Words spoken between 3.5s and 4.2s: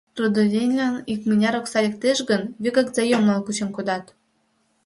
кодат.